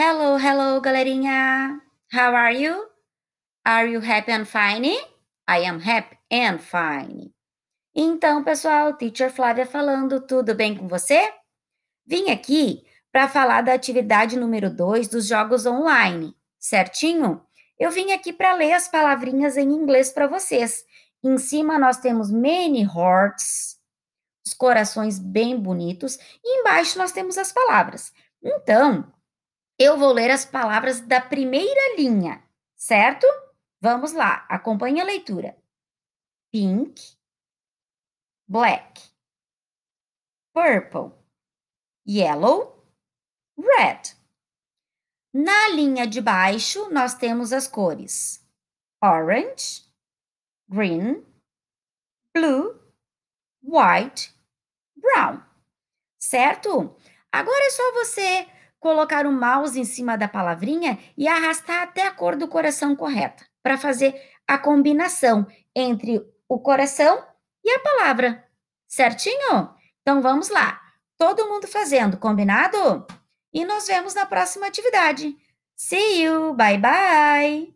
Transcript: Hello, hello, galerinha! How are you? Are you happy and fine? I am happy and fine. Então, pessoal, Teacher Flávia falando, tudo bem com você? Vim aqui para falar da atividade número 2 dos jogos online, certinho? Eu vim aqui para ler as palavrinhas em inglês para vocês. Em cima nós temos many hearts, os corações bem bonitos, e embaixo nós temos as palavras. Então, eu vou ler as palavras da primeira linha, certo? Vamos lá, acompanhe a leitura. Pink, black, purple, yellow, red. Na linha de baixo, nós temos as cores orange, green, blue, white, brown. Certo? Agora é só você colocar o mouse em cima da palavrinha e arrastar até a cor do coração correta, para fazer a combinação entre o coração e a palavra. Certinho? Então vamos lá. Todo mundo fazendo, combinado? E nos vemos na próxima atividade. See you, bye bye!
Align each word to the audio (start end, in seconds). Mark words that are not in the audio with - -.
Hello, 0.00 0.36
hello, 0.36 0.80
galerinha! 0.80 1.80
How 2.12 2.32
are 2.32 2.54
you? 2.54 2.86
Are 3.64 3.84
you 3.84 4.00
happy 4.00 4.30
and 4.30 4.44
fine? 4.44 4.96
I 5.48 5.66
am 5.66 5.80
happy 5.80 6.16
and 6.30 6.58
fine. 6.60 7.34
Então, 7.92 8.44
pessoal, 8.44 8.94
Teacher 8.94 9.28
Flávia 9.28 9.66
falando, 9.66 10.20
tudo 10.20 10.54
bem 10.54 10.76
com 10.76 10.86
você? 10.86 11.34
Vim 12.06 12.30
aqui 12.30 12.86
para 13.10 13.26
falar 13.26 13.62
da 13.62 13.74
atividade 13.74 14.38
número 14.38 14.70
2 14.70 15.08
dos 15.08 15.26
jogos 15.26 15.66
online, 15.66 16.32
certinho? 16.60 17.44
Eu 17.76 17.90
vim 17.90 18.12
aqui 18.12 18.32
para 18.32 18.54
ler 18.54 18.74
as 18.74 18.86
palavrinhas 18.86 19.56
em 19.56 19.68
inglês 19.68 20.10
para 20.10 20.28
vocês. 20.28 20.84
Em 21.24 21.36
cima 21.38 21.76
nós 21.76 21.96
temos 21.96 22.30
many 22.30 22.84
hearts, 22.84 23.80
os 24.46 24.54
corações 24.54 25.18
bem 25.18 25.60
bonitos, 25.60 26.16
e 26.44 26.60
embaixo 26.60 26.96
nós 26.96 27.10
temos 27.10 27.36
as 27.36 27.50
palavras. 27.50 28.12
Então, 28.40 29.12
eu 29.78 29.96
vou 29.96 30.12
ler 30.12 30.30
as 30.30 30.44
palavras 30.44 31.00
da 31.00 31.20
primeira 31.20 31.96
linha, 31.96 32.42
certo? 32.76 33.26
Vamos 33.80 34.12
lá, 34.12 34.46
acompanhe 34.48 35.00
a 35.00 35.04
leitura. 35.04 35.56
Pink, 36.50 37.16
black, 38.48 39.00
purple, 40.52 41.12
yellow, 42.06 42.84
red. 43.56 44.16
Na 45.32 45.68
linha 45.68 46.06
de 46.06 46.20
baixo, 46.20 46.90
nós 46.90 47.14
temos 47.14 47.52
as 47.52 47.68
cores 47.68 48.44
orange, 49.00 49.84
green, 50.68 51.24
blue, 52.34 52.80
white, 53.62 54.34
brown. 54.96 55.42
Certo? 56.20 56.96
Agora 57.30 57.64
é 57.64 57.70
só 57.70 57.92
você 57.92 58.57
colocar 58.80 59.26
o 59.26 59.32
mouse 59.32 59.78
em 59.78 59.84
cima 59.84 60.16
da 60.16 60.28
palavrinha 60.28 60.98
e 61.16 61.26
arrastar 61.26 61.82
até 61.82 62.06
a 62.06 62.12
cor 62.12 62.36
do 62.36 62.48
coração 62.48 62.94
correta, 62.94 63.44
para 63.62 63.76
fazer 63.76 64.14
a 64.46 64.56
combinação 64.58 65.46
entre 65.74 66.22
o 66.48 66.58
coração 66.58 67.22
e 67.64 67.70
a 67.70 67.78
palavra. 67.80 68.44
Certinho? 68.86 69.70
Então 70.00 70.22
vamos 70.22 70.48
lá. 70.48 70.80
Todo 71.18 71.48
mundo 71.48 71.66
fazendo, 71.66 72.16
combinado? 72.16 73.06
E 73.52 73.64
nos 73.64 73.86
vemos 73.86 74.14
na 74.14 74.24
próxima 74.24 74.66
atividade. 74.66 75.36
See 75.76 76.22
you, 76.22 76.54
bye 76.54 76.78
bye! 76.78 77.66